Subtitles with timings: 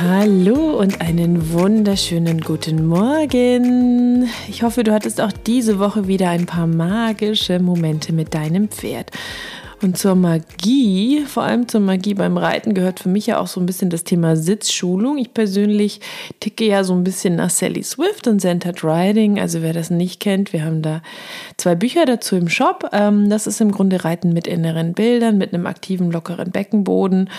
[0.00, 4.28] Hallo und einen wunderschönen guten Morgen.
[4.48, 9.12] Ich hoffe, du hattest auch diese Woche wieder ein paar magische Momente mit deinem Pferd.
[9.82, 13.60] Und zur Magie, vor allem zur Magie beim Reiten, gehört für mich ja auch so
[13.60, 15.18] ein bisschen das Thema Sitzschulung.
[15.18, 16.00] Ich persönlich
[16.40, 19.38] ticke ja so ein bisschen nach Sally Swift und Centered Riding.
[19.38, 21.02] Also wer das nicht kennt, wir haben da
[21.56, 22.88] zwei Bücher dazu im Shop.
[22.92, 27.30] Ähm, das ist im Grunde Reiten mit inneren Bildern, mit einem aktiven, lockeren Beckenboden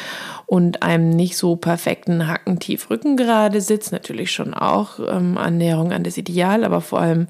[0.46, 3.92] und einem nicht so perfekten Hackentief Rückengerade Sitz.
[3.92, 7.28] Natürlich schon auch ähm, Annäherung an das Ideal, aber vor allem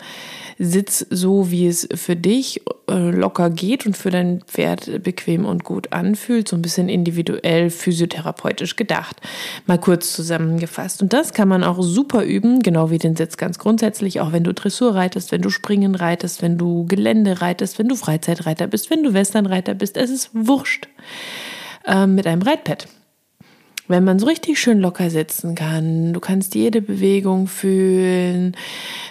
[0.57, 5.63] Sitz so, wie es für dich äh, locker geht und für dein Pferd bequem und
[5.63, 9.21] gut anfühlt, so ein bisschen individuell physiotherapeutisch gedacht.
[9.65, 11.01] Mal kurz zusammengefasst.
[11.01, 14.43] Und das kann man auch super üben, genau wie den Sitz ganz grundsätzlich, auch wenn
[14.43, 18.89] du Dressur reitest, wenn du Springen reitest, wenn du Gelände reitest, wenn du Freizeitreiter bist,
[18.89, 19.97] wenn du Westernreiter bist.
[19.97, 20.87] Es ist wurscht.
[21.85, 22.87] Ähm, mit einem Reitpad
[23.87, 28.55] wenn man so richtig schön locker sitzen kann, du kannst jede Bewegung fühlen,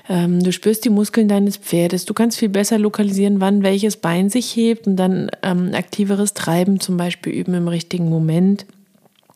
[0.08, 4.30] ähm, du spürst die Muskeln deines Pferdes, du kannst viel besser lokalisieren, wann welches Bein
[4.30, 8.66] sich hebt und dann ähm, aktiveres Treiben zum Beispiel üben im richtigen Moment,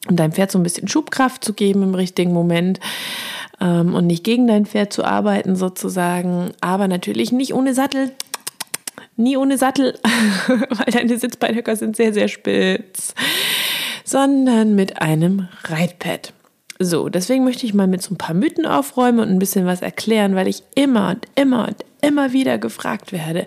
[0.09, 2.81] um deinem Pferd so ein bisschen Schubkraft zu geben im richtigen Moment
[3.61, 8.11] ähm, und nicht gegen dein Pferd zu arbeiten sozusagen, aber natürlich nicht ohne Sattel
[9.17, 9.99] nie ohne Sattel,
[10.47, 13.15] weil deine Sitzbeinhöcker sind sehr, sehr spitz
[14.09, 16.33] sondern mit einem Reitpad.
[16.81, 19.83] So, deswegen möchte ich mal mit so ein paar Mythen aufräumen und ein bisschen was
[19.83, 23.47] erklären, weil ich immer und immer und immer wieder gefragt werde,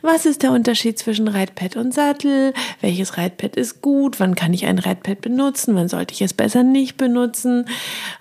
[0.00, 2.54] was ist der Unterschied zwischen Reitpad und Sattel?
[2.80, 4.20] Welches Reitpad ist gut?
[4.20, 5.74] Wann kann ich ein Reitpad benutzen?
[5.74, 7.64] Wann sollte ich es besser nicht benutzen?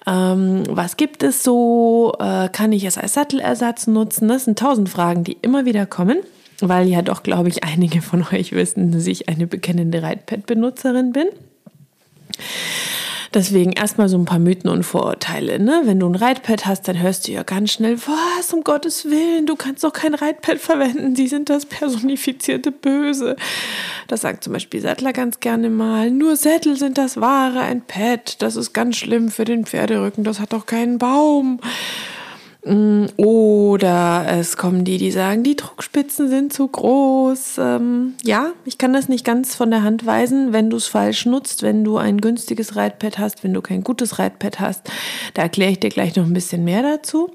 [0.08, 2.16] Ähm, was gibt es so?
[2.20, 4.28] Äh, kann ich es als Sattelersatz nutzen?
[4.28, 6.18] Das sind tausend Fragen, die immer wieder kommen
[6.60, 11.28] weil ja doch, glaube ich, einige von euch wissen, dass ich eine bekennende Reitpad-Benutzerin bin.
[13.34, 15.60] Deswegen erstmal so ein paar Mythen und Vorurteile.
[15.60, 15.82] Ne?
[15.84, 19.46] Wenn du ein Reitpad hast, dann hörst du ja ganz schnell, was, um Gottes Willen,
[19.46, 23.36] du kannst doch kein Reitpad verwenden, die sind das personifizierte Böse.
[24.08, 26.10] Das sagt zum Beispiel Sattler ganz gerne mal.
[26.10, 30.40] Nur Sättel sind das wahre, ein Pad, das ist ganz schlimm für den Pferderücken, das
[30.40, 31.60] hat doch keinen Baum.
[32.66, 37.58] Mm, oder es kommen die, die sagen, die Druckspitzen sind zu groß.
[37.60, 41.26] Ähm, ja, ich kann das nicht ganz von der Hand weisen, wenn du es falsch
[41.26, 44.90] nutzt, wenn du ein günstiges Reitpad hast, wenn du kein gutes Reitpad hast.
[45.34, 47.32] Da erkläre ich dir gleich noch ein bisschen mehr dazu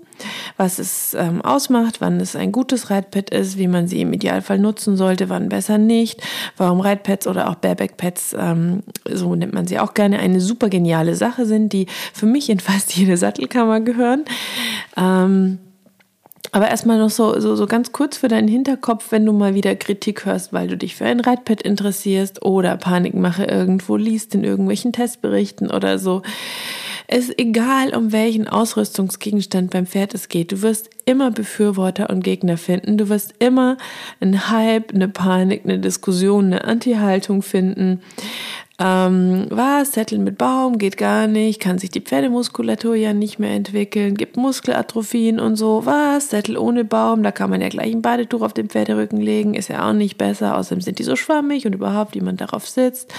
[0.56, 4.58] was es ähm, ausmacht, wann es ein gutes Reitpad ist, wie man sie im Idealfall
[4.58, 6.20] nutzen sollte, wann besser nicht,
[6.56, 11.14] warum Reitpads oder auch Barebackpads, ähm, so nennt man sie auch gerne, eine super geniale
[11.14, 14.24] Sache sind, die für mich in fast jede Sattelkammer gehören.
[14.96, 15.58] Ähm,
[16.54, 19.74] aber erstmal noch so, so, so ganz kurz für deinen Hinterkopf, wenn du mal wieder
[19.74, 24.92] Kritik hörst, weil du dich für ein Reitpad interessierst oder Panikmache irgendwo liest in irgendwelchen
[24.92, 26.20] Testberichten oder so.
[27.12, 30.50] Ist egal, um welchen Ausrüstungsgegenstand beim Pferd es geht.
[30.50, 32.96] Du wirst immer Befürworter und Gegner finden.
[32.96, 33.76] Du wirst immer
[34.20, 38.00] einen Hype, eine Panik, eine Diskussion, eine Anti-Haltung finden.
[38.78, 39.92] Ähm, was?
[39.92, 44.36] Sätteln mit Baum geht gar nicht, kann sich die Pferdemuskulatur ja nicht mehr entwickeln, gibt
[44.36, 45.84] Muskelatrophien und so.
[45.84, 46.30] Was?
[46.30, 49.68] Sättel ohne Baum, da kann man ja gleich ein Badetuch auf den Pferderücken legen, ist
[49.68, 50.56] ja auch nicht besser.
[50.56, 53.12] Außerdem sind die so schwammig und überhaupt, wie man darauf sitzt.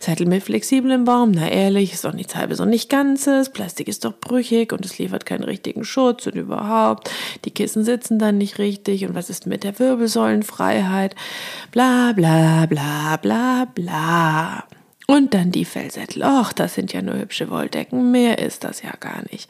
[0.00, 3.50] Sättel mit flexiblem Baum, na ehrlich, ist doch nichts halbes und nicht ganzes.
[3.50, 7.10] Plastik ist doch brüchig und es liefert keinen richtigen Schutz und überhaupt.
[7.44, 11.14] Die Kissen sitzen dann nicht richtig und was ist mit der Wirbelsäulenfreiheit?
[11.70, 14.64] Bla bla bla bla bla.
[15.06, 16.22] Und dann die Fellsättel.
[16.22, 18.10] Och, das sind ja nur hübsche Wolldecken.
[18.10, 19.48] Mehr ist das ja gar nicht.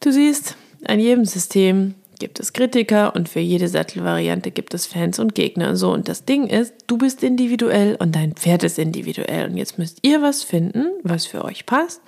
[0.00, 0.56] Du siehst,
[0.86, 5.70] an jedem System gibt es Kritiker und für jede Sattelvariante gibt es Fans und Gegner
[5.70, 5.92] und so.
[5.92, 9.50] Und das Ding ist, du bist individuell und dein Pferd ist individuell.
[9.50, 12.00] Und jetzt müsst ihr was finden, was für euch passt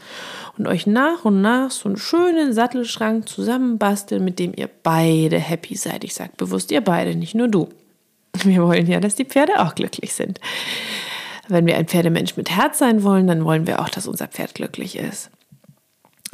[0.56, 5.76] und euch nach und nach so einen schönen Sattelschrank zusammenbasteln, mit dem ihr beide happy
[5.76, 6.04] seid.
[6.04, 7.68] Ich sage bewusst ihr beide, nicht nur du.
[8.44, 10.40] Wir wollen ja, dass die Pferde auch glücklich sind.
[11.48, 14.54] Wenn wir ein Pferdemensch mit Herz sein wollen, dann wollen wir auch, dass unser Pferd
[14.54, 15.30] glücklich ist.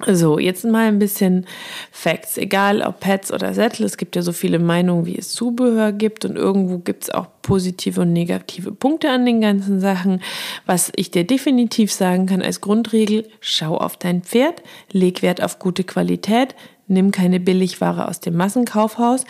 [0.06, 1.46] So, jetzt mal ein bisschen
[1.92, 2.36] Facts.
[2.36, 6.24] Egal ob Pets oder Sättel, es gibt ja so viele Meinungen, wie es Zubehör gibt
[6.24, 10.20] und irgendwo gibt es auch positive und negative Punkte an den ganzen Sachen.
[10.66, 15.58] Was ich dir definitiv sagen kann als Grundregel, schau auf dein Pferd, leg Wert auf
[15.58, 16.56] gute Qualität,
[16.88, 19.24] nimm keine Billigware aus dem Massenkaufhaus,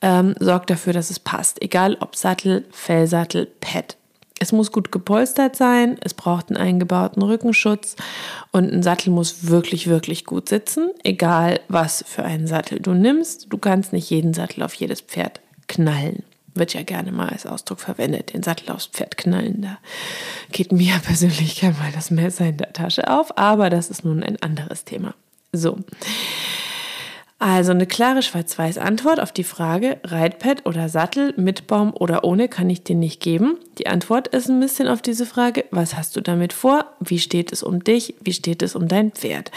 [0.00, 1.60] ähm, sorg dafür, dass es passt.
[1.60, 3.98] Egal ob Sattel, Fellsattel, Pet.
[4.38, 7.96] Es muss gut gepolstert sein, es braucht einen eingebauten Rückenschutz
[8.52, 13.46] und ein Sattel muss wirklich, wirklich gut sitzen, egal was für einen Sattel du nimmst.
[13.50, 16.22] Du kannst nicht jeden Sattel auf jedes Pferd knallen.
[16.54, 19.62] Wird ja gerne mal als Ausdruck verwendet, den Sattel aufs Pferd knallen.
[19.62, 19.78] Da
[20.52, 24.22] geht mir persönlich gerne mal das Messer in der Tasche auf, aber das ist nun
[24.22, 25.14] ein anderes Thema.
[25.52, 25.78] So.
[27.38, 32.48] Also eine klare schwarz-weiß Antwort auf die Frage, Reitpad oder Sattel mit Baum oder ohne
[32.48, 33.58] kann ich dir nicht geben.
[33.76, 36.86] Die Antwort ist ein bisschen auf diese Frage, was hast du damit vor?
[36.98, 38.14] Wie steht es um dich?
[38.22, 39.50] Wie steht es um dein Pferd?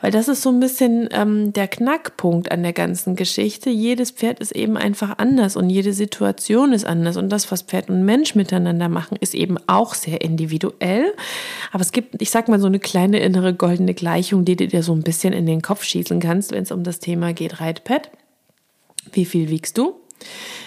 [0.00, 3.68] Weil das ist so ein bisschen ähm, der Knackpunkt an der ganzen Geschichte.
[3.68, 7.16] Jedes Pferd ist eben einfach anders und jede Situation ist anders.
[7.16, 11.12] Und das, was Pferd und Mensch miteinander machen, ist eben auch sehr individuell.
[11.72, 14.84] Aber es gibt, ich sag mal, so eine kleine innere goldene Gleichung, die du dir
[14.84, 18.10] so ein bisschen in den Kopf schießen kannst, wenn es um das Thema geht, Reitpad.
[19.12, 19.94] Wie viel wiegst du?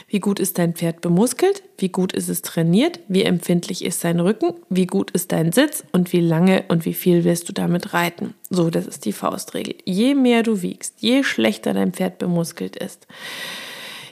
[0.07, 1.61] Wie gut ist dein Pferd bemuskelt?
[1.77, 2.99] Wie gut ist es trainiert?
[3.07, 4.55] Wie empfindlich ist sein Rücken?
[4.67, 5.83] Wie gut ist dein Sitz?
[5.91, 8.33] Und wie lange und wie viel wirst du damit reiten?
[8.49, 9.75] So, das ist die Faustregel.
[9.85, 13.05] Je mehr du wiegst, je schlechter dein Pferd bemuskelt ist,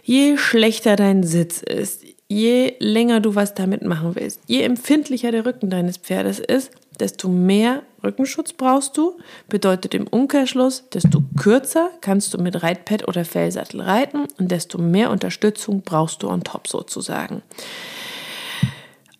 [0.03, 5.47] je schlechter dein Sitz ist, je länger du was damit machen willst, je empfindlicher der
[5.47, 6.69] Rücken deines Pferdes ist,
[6.99, 9.17] desto mehr Rückenschutz brauchst du.
[9.47, 15.11] Bedeutet im Umkehrschluss, desto kürzer kannst du mit Reitpad oder Fellsattel reiten und desto mehr
[15.11, 17.41] Unterstützung brauchst du on top sozusagen.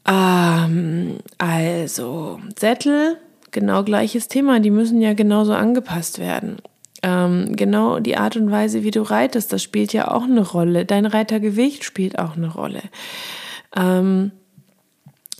[0.07, 3.17] Ähm, also, Sättel,
[3.51, 6.57] genau gleiches Thema, die müssen ja genauso angepasst werden.
[7.01, 10.85] Ähm, genau die Art und Weise, wie du reitest, das spielt ja auch eine Rolle.
[10.85, 12.81] Dein Reitergewicht spielt auch eine Rolle.
[13.75, 14.31] Ähm,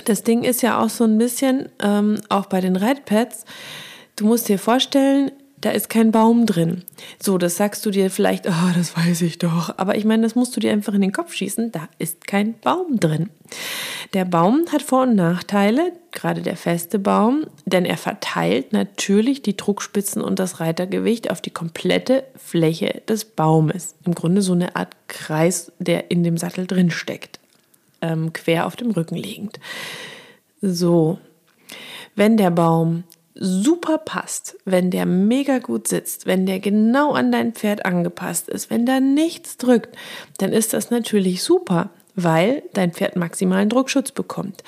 [0.06, 3.46] das Ding ist ja auch so ein bisschen, ähm, auch bei den Reitpads,
[4.16, 5.32] du musst dir vorstellen,
[5.62, 6.84] da ist kein Baum drin.
[7.22, 9.74] So, das sagst du dir vielleicht, oh, das weiß ich doch.
[9.78, 12.58] Aber ich meine, das musst du dir einfach in den Kopf schießen, da ist kein
[12.60, 13.30] Baum drin.
[14.14, 19.58] Der Baum hat Vor- und Nachteile, gerade der feste Baum, denn er verteilt natürlich die
[19.58, 23.96] Druckspitzen und das Reitergewicht auf die komplette Fläche des Baumes.
[24.06, 27.39] Im Grunde so eine Art Kreis, der in dem Sattel drin steckt
[28.02, 29.60] ähm, quer auf dem Rücken liegend.
[30.62, 31.20] So,
[32.16, 33.04] wenn der Baum
[33.36, 38.70] super passt, wenn der mega gut sitzt, wenn der genau an dein Pferd angepasst ist,
[38.70, 39.96] wenn da nichts drückt,
[40.38, 41.90] dann ist das natürlich super,
[42.24, 44.64] weil dein Pferd maximalen Druckschutz bekommt.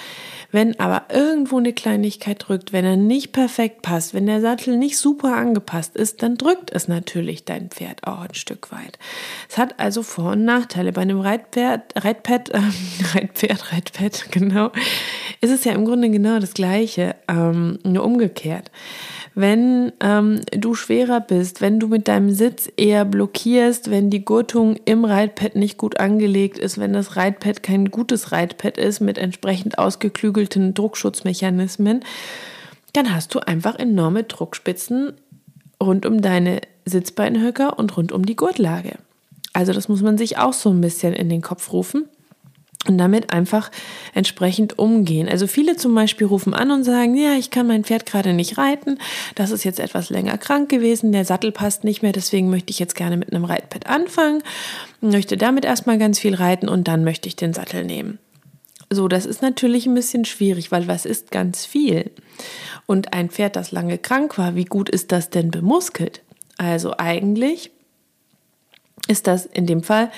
[0.52, 4.98] Wenn aber irgendwo eine Kleinigkeit drückt, wenn er nicht perfekt passt, wenn der Sattel nicht
[4.98, 9.00] super angepasst ist, dann drückt es natürlich dein Pferd auch ein Stück weit.
[9.50, 10.92] Es hat also Vor- und Nachteile.
[10.92, 12.60] Bei einem Reitpferd, Reitpad, äh,
[13.14, 14.72] Reitpferd, Reitpad, genau,
[15.40, 18.72] ist es ja im Grunde genau das Gleiche, ähm, nur umgekehrt
[19.34, 24.76] wenn ähm, du schwerer bist, wenn du mit deinem Sitz eher blockierst, wenn die Gurtung
[24.86, 29.78] im Reitpad nicht gut angelegt ist, wenn das Reitpad kein gutes Reitpad ist mit entsprechend
[29.78, 32.02] ausgeklügelten Druckschutzmechanismen,
[32.94, 35.14] dann hast du einfach enorme Druckspitzen
[35.82, 38.96] rund um deine Sitzbeinhöcker und rund um die Gurtlage.
[39.54, 42.06] Also das muss man sich auch so ein bisschen in den Kopf rufen
[42.88, 43.70] und damit einfach
[44.14, 45.30] entsprechend umgehen.
[45.30, 48.58] Also viele zum Beispiel rufen an und sagen, ja, ich kann mein Pferd gerade nicht
[48.58, 48.98] reiten,
[49.36, 52.80] das ist jetzt etwas länger krank gewesen, der Sattel passt nicht mehr, deswegen möchte ich
[52.80, 54.42] jetzt gerne mit einem Reitpad anfangen,
[55.00, 58.18] möchte damit erstmal ganz viel reiten und dann möchte ich den Sattel nehmen.
[58.90, 62.12] So, das ist natürlich ein bisschen schwierig, weil was ist ganz viel?
[62.88, 66.22] Und ein Pferd, das lange krank war, wie gut ist das denn bemuskelt?
[66.58, 67.72] Also eigentlich
[69.08, 70.12] ist das in dem Fall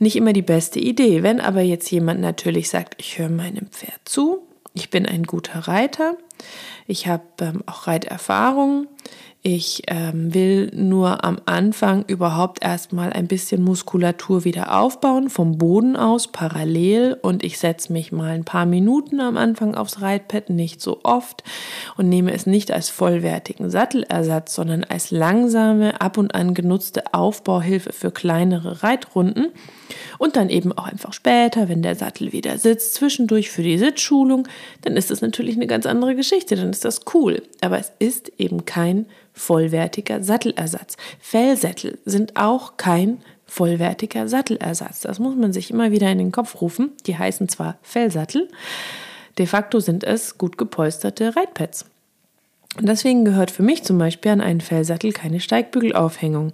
[0.00, 1.22] nicht immer die beste Idee.
[1.22, 4.42] Wenn aber jetzt jemand natürlich sagt, ich höre meinem Pferd zu,
[4.74, 6.16] ich bin ein guter Reiter,
[6.86, 8.86] ich habe ähm, auch Reiterfahrung,
[9.42, 15.96] Ich ähm, will nur am Anfang überhaupt erstmal ein bisschen Muskulatur wieder aufbauen, vom Boden
[15.96, 17.16] aus parallel.
[17.22, 21.42] Und ich setze mich mal ein paar Minuten am Anfang aufs Reitpad, nicht so oft.
[21.96, 27.94] Und nehme es nicht als vollwertigen Sattelersatz, sondern als langsame, ab und an genutzte Aufbauhilfe
[27.94, 29.46] für kleinere Reitrunden.
[30.18, 34.46] Und dann eben auch einfach später, wenn der Sattel wieder sitzt, zwischendurch für die Sitzschulung,
[34.82, 37.42] dann ist das natürlich eine ganz andere Geschichte, dann ist das cool.
[37.62, 39.06] Aber es ist eben kein
[39.40, 40.96] vollwertiger Sattelersatz.
[41.18, 45.00] Fellsättel sind auch kein vollwertiger Sattelersatz.
[45.00, 46.92] Das muss man sich immer wieder in den Kopf rufen.
[47.06, 48.48] Die heißen zwar Fellsattel,
[49.38, 51.86] de facto sind es gut gepolsterte Reitpads.
[52.76, 56.52] Und deswegen gehört für mich zum Beispiel an einen Fellsattel keine Steigbügelaufhängung.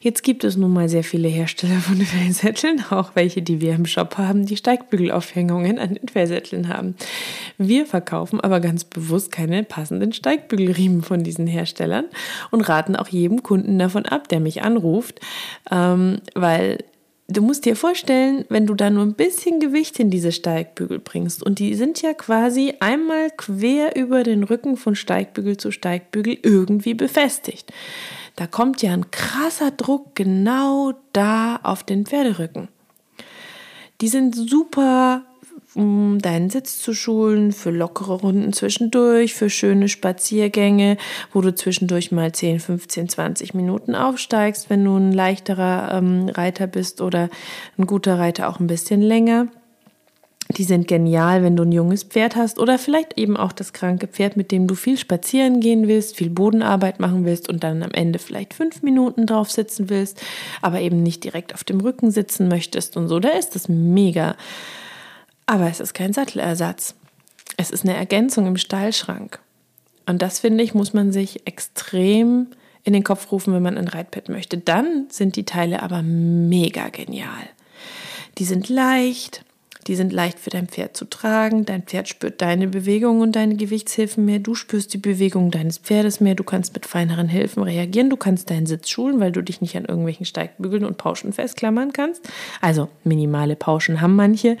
[0.00, 3.86] Jetzt gibt es nun mal sehr viele Hersteller von Fellsätteln, auch welche, die wir im
[3.86, 6.96] Shop haben, die Steigbügelaufhängungen an den Fellsätteln haben.
[7.58, 12.06] Wir verkaufen aber ganz bewusst keine passenden Steigbügelriemen von diesen Herstellern
[12.50, 15.20] und raten auch jedem Kunden davon ab, der mich anruft,
[15.70, 16.78] ähm, weil
[17.32, 21.42] Du musst dir vorstellen, wenn du da nur ein bisschen Gewicht in diese Steigbügel bringst
[21.42, 26.92] und die sind ja quasi einmal quer über den Rücken von Steigbügel zu Steigbügel irgendwie
[26.92, 27.72] befestigt.
[28.36, 32.68] Da kommt ja ein krasser Druck genau da auf den Pferderücken.
[34.02, 35.24] Die sind super
[35.74, 40.96] um deinen Sitz zu schulen, für lockere Runden zwischendurch, für schöne Spaziergänge,
[41.32, 46.66] wo du zwischendurch mal 10, 15, 20 Minuten aufsteigst, wenn du ein leichterer ähm, Reiter
[46.66, 47.28] bist oder
[47.78, 49.48] ein guter Reiter auch ein bisschen länger.
[50.56, 54.06] Die sind genial, wenn du ein junges Pferd hast oder vielleicht eben auch das kranke
[54.06, 57.92] Pferd, mit dem du viel spazieren gehen willst, viel Bodenarbeit machen willst und dann am
[57.92, 60.20] Ende vielleicht fünf Minuten drauf sitzen willst,
[60.60, 63.18] aber eben nicht direkt auf dem Rücken sitzen möchtest und so.
[63.18, 64.36] Da ist das mega.
[65.46, 66.94] Aber es ist kein Sattelersatz.
[67.56, 69.40] Es ist eine Ergänzung im Stallschrank.
[70.06, 72.48] Und das finde ich, muss man sich extrem
[72.84, 74.58] in den Kopf rufen, wenn man ein Reitpad möchte.
[74.58, 77.48] Dann sind die Teile aber mega genial.
[78.38, 79.44] Die sind leicht,
[79.86, 81.64] die sind leicht für dein Pferd zu tragen.
[81.64, 84.38] Dein Pferd spürt deine Bewegungen und deine Gewichtshilfen mehr.
[84.38, 86.34] Du spürst die Bewegung deines Pferdes mehr.
[86.34, 88.08] Du kannst mit feineren Hilfen reagieren.
[88.08, 91.92] Du kannst deinen Sitz schulen, weil du dich nicht an irgendwelchen Steigbügeln und Pauschen festklammern
[91.92, 92.22] kannst.
[92.60, 94.56] Also minimale Pauschen haben manche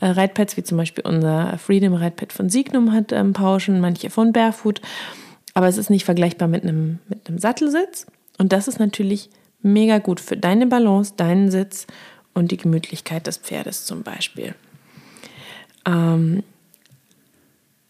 [0.00, 4.32] äh, Reitpads, wie zum Beispiel unser Freedom Reitpad von Signum hat ähm, Pauschen, manche von
[4.32, 4.80] Barefoot.
[5.54, 8.06] Aber es ist nicht vergleichbar mit einem, mit einem Sattelsitz.
[8.38, 9.28] Und das ist natürlich
[9.62, 11.86] mega gut für deine Balance, deinen Sitz
[12.34, 14.54] und die Gemütlichkeit des Pferdes zum Beispiel.
[15.86, 16.42] Ähm,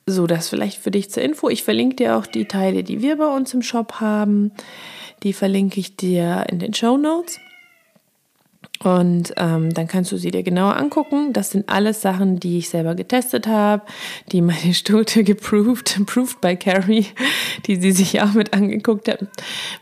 [0.07, 1.49] so, das vielleicht für dich zur Info.
[1.49, 4.53] Ich verlinke dir auch die Teile, die wir bei uns im Shop haben.
[5.23, 7.39] Die verlinke ich dir in den Show Notes.
[8.83, 11.33] Und ähm, dann kannst du sie dir genauer angucken.
[11.33, 13.83] Das sind alles Sachen, die ich selber getestet habe,
[14.33, 17.07] die meine Stute geproved, approved by Carrie,
[17.67, 19.21] die sie sich auch mit angeguckt hat,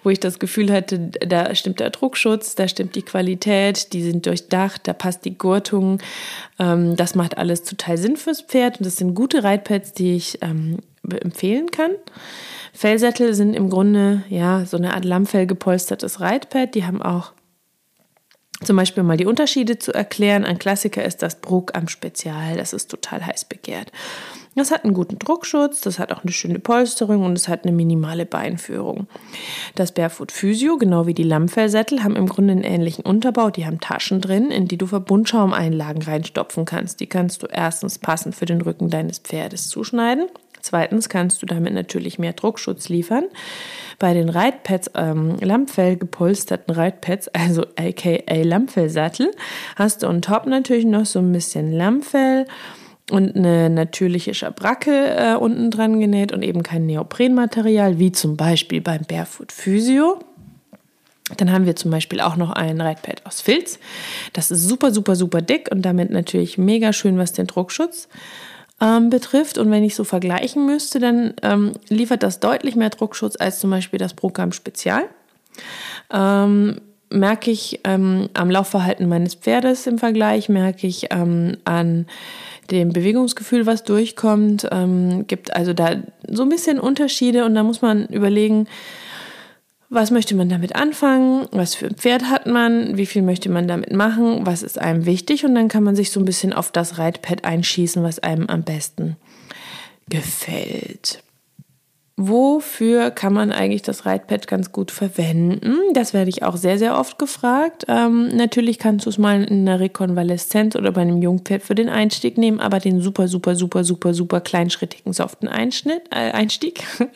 [0.03, 4.27] wo ich das Gefühl hatte, da stimmt der Druckschutz, da stimmt die Qualität, die sind
[4.27, 5.99] durchdacht, da passt die Gurtung.
[6.59, 10.39] Ähm, das macht alles total Sinn fürs Pferd und das sind gute Reitpads, die ich
[10.43, 10.79] ähm,
[11.09, 11.93] empfehlen kann.
[12.75, 16.75] Fellsättel sind im Grunde ja so eine Art Lammfell gepolstertes Reitpad.
[16.75, 17.33] Die haben auch
[18.63, 20.45] zum Beispiel mal die Unterschiede zu erklären.
[20.45, 22.57] Ein Klassiker ist das Bruck am Spezial.
[22.57, 23.91] Das ist total heiß begehrt.
[24.57, 27.73] Das hat einen guten Druckschutz, das hat auch eine schöne Polsterung und es hat eine
[27.73, 29.07] minimale Beinführung.
[29.77, 33.51] Das Barefoot Physio, genau wie die Lammfellsättel, haben im Grunde einen ähnlichen Unterbau.
[33.51, 36.99] Die haben Taschen drin, in die du Verbundschaumeinlagen reinstopfen kannst.
[36.99, 40.27] Die kannst du erstens passend für den Rücken deines Pferdes zuschneiden.
[40.63, 43.25] Zweitens kannst du damit natürlich mehr Druckschutz liefern.
[43.99, 49.31] Bei den Reitpads, ähm, Lammfell gepolsterten Reitpads, also aka Lammfellsattel,
[49.77, 52.47] hast du on top natürlich noch so ein bisschen Lammfell
[53.11, 58.81] und eine natürliche Schabracke äh, unten dran genäht und eben kein Neoprenmaterial, wie zum Beispiel
[58.81, 60.21] beim Barefoot Physio.
[61.37, 63.79] Dann haben wir zum Beispiel auch noch ein Reitpad aus Filz.
[64.33, 68.09] Das ist super, super, super dick und damit natürlich mega schön, was den Druckschutz
[68.81, 69.59] ähm, betrifft.
[69.59, 73.71] Und wenn ich so vergleichen müsste, dann ähm, liefert das deutlich mehr Druckschutz als zum
[73.71, 75.05] Beispiel das Programm Spezial.
[76.13, 82.07] Ähm, merke ich ähm, am Laufverhalten meines Pferdes im Vergleich, merke ich ähm, an
[82.71, 85.97] dem Bewegungsgefühl, was durchkommt, ähm, gibt also da
[86.29, 88.69] so ein bisschen Unterschiede und da muss man überlegen,
[89.91, 91.49] was möchte man damit anfangen?
[91.51, 92.97] Was für ein Pferd hat man?
[92.97, 94.47] Wie viel möchte man damit machen?
[94.47, 95.45] Was ist einem wichtig?
[95.45, 98.63] Und dann kann man sich so ein bisschen auf das Reitpad einschießen, was einem am
[98.63, 99.17] besten
[100.09, 101.25] gefällt.
[102.17, 105.75] Wofür kann man eigentlich das Reitpad ganz gut verwenden?
[105.95, 107.87] Das werde ich auch sehr, sehr oft gefragt.
[107.89, 111.89] Ähm, natürlich kannst du es mal in einer Rekonvaleszenz oder bei einem Jungpferd für den
[111.89, 116.85] Einstieg nehmen, aber den super, super, super, super, super kleinschrittigen, soften Einschnitt, äh, Einstieg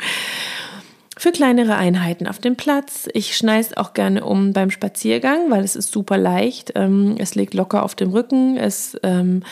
[1.16, 3.08] für kleinere Einheiten auf dem Platz.
[3.12, 6.72] Ich schneide auch gerne um beim Spaziergang, weil es ist super leicht.
[6.74, 8.56] Ähm, es liegt locker auf dem Rücken.
[8.56, 9.42] Es ähm,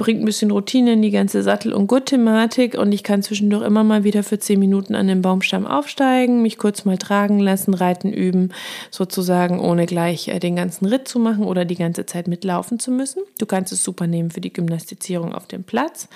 [0.00, 3.84] bringt ein bisschen Routine in die ganze Sattel- und Gurt-Thematik und ich kann zwischendurch immer
[3.84, 8.10] mal wieder für zehn Minuten an den Baumstamm aufsteigen, mich kurz mal tragen lassen, reiten
[8.10, 8.48] üben,
[8.90, 12.90] sozusagen ohne gleich äh, den ganzen Ritt zu machen oder die ganze Zeit mitlaufen zu
[12.90, 13.22] müssen.
[13.38, 16.08] Du kannst es super nehmen für die Gymnastizierung auf dem Platz.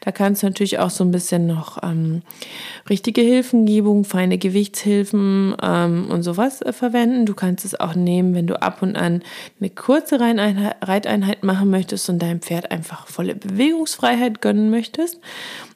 [0.00, 2.22] Da kannst du natürlich auch so ein bisschen noch ähm,
[2.90, 7.24] richtige Hilfengebung, feine Gewichtshilfen ähm, und sowas äh, verwenden.
[7.24, 9.22] Du kannst es auch nehmen, wenn du ab und an
[9.60, 15.20] eine kurze Reiteinheit machen möchtest und deinem Pferd einfach voll volle Bewegungsfreiheit gönnen möchtest.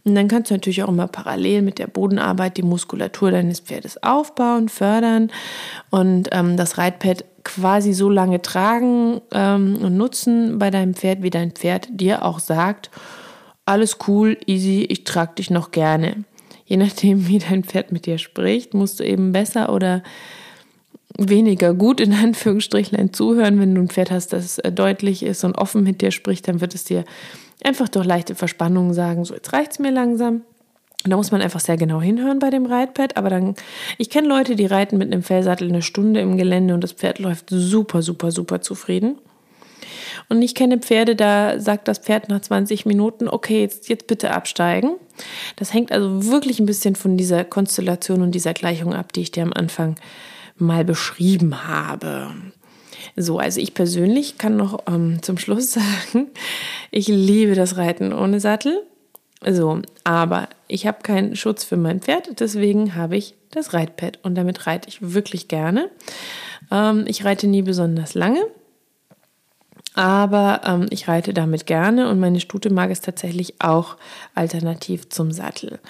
[0.05, 4.03] Und dann kannst du natürlich auch immer parallel mit der Bodenarbeit die Muskulatur deines Pferdes
[4.03, 5.31] aufbauen, fördern
[5.91, 11.31] und ähm, das Reitpad quasi so lange tragen ähm, und nutzen bei deinem Pferd, wie
[11.31, 12.91] dein Pferd dir auch sagt,
[13.65, 16.25] alles cool, easy, ich trage dich noch gerne.
[16.65, 20.03] Je nachdem, wie dein Pferd mit dir spricht, musst du eben besser oder
[21.19, 23.61] weniger gut in Anführungsstrichlein zuhören.
[23.61, 26.61] Wenn du ein Pferd hast, das äh, deutlich ist und offen mit dir spricht, dann
[26.61, 27.05] wird es dir
[27.65, 30.43] einfach durch leichte Verspannungen sagen, so jetzt reicht es mir langsam.
[31.05, 33.17] Da muss man einfach sehr genau hinhören bei dem Reitpad.
[33.17, 33.57] Aber dann,
[33.99, 37.19] ich kenne Leute, die reiten mit einem Fellsattel eine Stunde im Gelände und das Pferd
[37.19, 39.19] läuft super, super, super zufrieden.
[40.29, 44.31] Und ich kenne Pferde, da sagt das Pferd nach 20 Minuten, okay, jetzt, jetzt bitte
[44.31, 44.95] absteigen.
[45.57, 49.33] Das hängt also wirklich ein bisschen von dieser Konstellation und dieser Gleichung ab, die ich
[49.33, 49.97] dir am Anfang
[50.57, 52.31] mal beschrieben habe.
[53.17, 56.29] So, also ich persönlich kann noch ähm, zum Schluss sagen,
[56.91, 58.83] ich liebe das Reiten ohne Sattel.
[59.45, 64.37] So, aber ich habe keinen Schutz für mein Pferd, deswegen habe ich das Reitpad und
[64.37, 65.91] damit reite ich wirklich gerne.
[66.71, 68.45] Ähm, ich reite nie besonders lange,
[69.95, 73.97] aber ähm, ich reite damit gerne und meine Stute mag es tatsächlich auch
[74.35, 75.81] alternativ zum Sattel.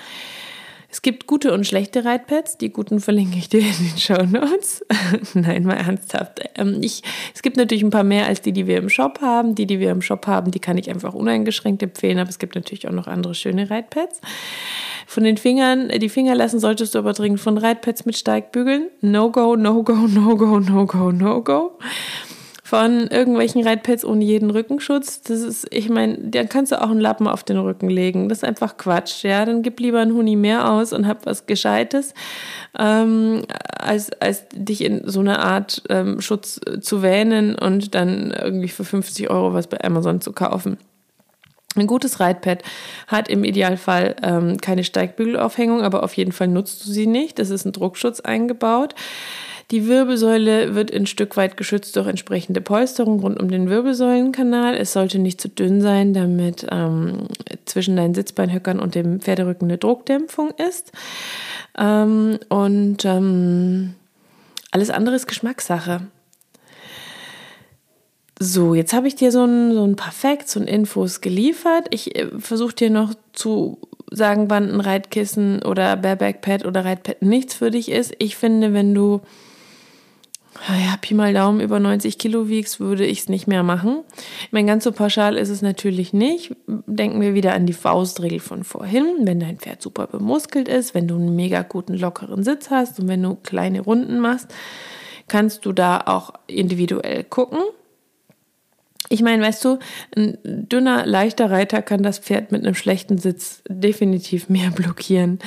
[0.92, 2.58] Es gibt gute und schlechte Reitpads.
[2.58, 4.84] Die guten verlinke ich dir in den Show Notes.
[5.34, 6.42] Nein, mal ernsthaft.
[6.54, 7.02] Ähm, ich,
[7.34, 9.54] es gibt natürlich ein paar mehr als die, die wir im Shop haben.
[9.54, 12.18] Die, die wir im Shop haben, die kann ich einfach uneingeschränkt empfehlen.
[12.18, 14.20] Aber es gibt natürlich auch noch andere schöne Reitpads.
[15.06, 18.90] Von den Fingern, die Finger lassen solltest du aber dringend von Reitpads mit Steigbügeln.
[19.00, 21.78] No go, no go, no go, no go, no go
[22.72, 25.20] von irgendwelchen Reitpads ohne jeden Rückenschutz.
[25.20, 28.30] Das ist, ich meine, dann kannst du auch einen Lappen auf den Rücken legen.
[28.30, 29.24] Das ist einfach Quatsch.
[29.24, 32.14] Ja, dann gib lieber einen Huni mehr aus und hab was Gescheites,
[32.78, 33.42] ähm,
[33.78, 38.86] als, als dich in so eine Art ähm, Schutz zu wähnen und dann irgendwie für
[38.86, 40.78] 50 Euro was bei Amazon zu kaufen.
[41.76, 42.62] Ein gutes Reitpad
[43.06, 47.38] hat im Idealfall ähm, keine Steigbügelaufhängung, aber auf jeden Fall nutzt du sie nicht.
[47.38, 48.94] Das ist ein Druckschutz eingebaut.
[49.72, 54.76] Die Wirbelsäule wird ein Stück weit geschützt durch entsprechende Polsterung rund um den Wirbelsäulenkanal.
[54.76, 57.28] Es sollte nicht zu dünn sein, damit ähm,
[57.64, 60.92] zwischen deinen Sitzbeinhöckern und dem Pferderücken eine Druckdämpfung ist.
[61.78, 63.94] Ähm, und ähm,
[64.72, 66.02] alles andere ist Geschmackssache.
[68.38, 71.86] So, jetzt habe ich dir so ein, so ein paar Facts und Infos geliefert.
[71.88, 73.78] Ich äh, versuche dir noch zu
[74.10, 78.12] sagen, wann ein Reitkissen oder Bareback Pad oder Reitpad nichts für dich ist.
[78.18, 79.22] Ich finde, wenn du
[80.74, 84.00] ja, Pi mal Daumen über 90 Kilo wiegst, würde ich es nicht mehr machen.
[84.44, 86.54] Ich meine, ganz so pauschal ist es natürlich nicht.
[86.66, 89.04] Denken wir wieder an die Faustregel von vorhin.
[89.20, 93.08] Wenn dein Pferd super bemuskelt ist, wenn du einen mega guten, lockeren Sitz hast und
[93.08, 94.54] wenn du kleine Runden machst,
[95.28, 97.60] kannst du da auch individuell gucken.
[99.08, 99.78] Ich meine, weißt du,
[100.16, 105.38] ein dünner, leichter Reiter kann das Pferd mit einem schlechten Sitz definitiv mehr blockieren.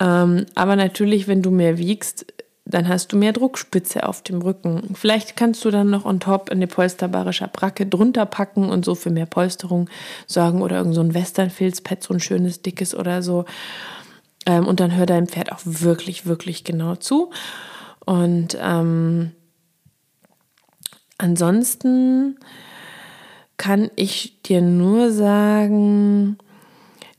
[0.00, 2.26] Ähm, aber natürlich, wenn du mehr wiegst,
[2.66, 4.94] dann hast du mehr Druckspitze auf dem Rücken.
[4.94, 9.10] Vielleicht kannst du dann noch on top eine polsterbare Schabracke drunter packen und so für
[9.10, 9.90] mehr Polsterung
[10.26, 13.44] sorgen oder irgend so ein Westernfilzpad, so ein schönes dickes oder so.
[14.46, 17.30] Ähm, und dann hör deinem Pferd auch wirklich, wirklich genau zu.
[18.06, 19.32] Und ähm,
[21.18, 22.38] ansonsten
[23.58, 26.38] kann ich dir nur sagen,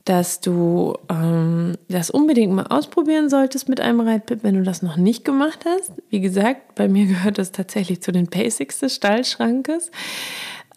[0.06, 4.96] dass du ähm, das unbedingt mal ausprobieren solltest mit einem Reitpip, wenn du das noch
[4.96, 5.92] nicht gemacht hast.
[6.10, 9.90] Wie gesagt, bei mir gehört das tatsächlich zu den Basics des Stallschrankes.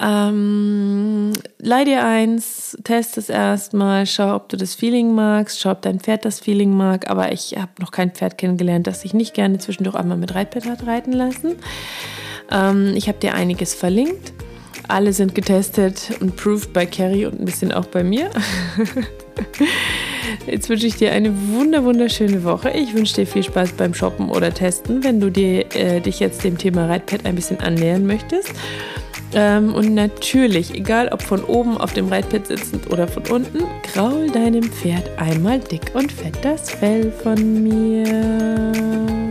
[0.01, 5.83] Ähm, leih dir eins, test es erstmal, schau, ob du das Feeling magst, schau, ob
[5.83, 7.07] dein Pferd das Feeling mag.
[7.09, 10.65] Aber ich habe noch kein Pferd kennengelernt, das sich nicht gerne zwischendurch einmal mit Reitpad
[10.65, 11.57] hat reiten lassen.
[12.49, 14.33] Ähm, ich habe dir einiges verlinkt.
[14.87, 18.31] Alle sind getestet und proved bei Carrie und ein bisschen auch bei mir.
[20.47, 22.71] Jetzt wünsche ich dir eine wunder wunderschöne Woche.
[22.71, 26.43] Ich wünsche dir viel Spaß beim Shoppen oder Testen, wenn du dir, äh, dich jetzt
[26.43, 28.53] dem Thema Reitpad ein bisschen annähern möchtest.
[29.33, 34.29] Ähm, und natürlich, egal ob von oben auf dem Reitpad sitzend oder von unten, kraul
[34.29, 39.28] deinem Pferd einmal dick und fett das Fell von mir.